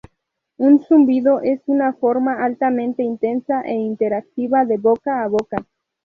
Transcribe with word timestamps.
Un 0.57 0.79
zumbido 0.81 1.41
es 1.41 1.61
una 1.67 1.93
forma 1.93 2.43
altamente 2.43 3.03
intensa 3.03 3.61
e 3.61 3.73
interactiva 3.75 4.65
de 4.65 4.77
boca 4.79 5.23
a 5.23 5.27
boca. 5.27 5.63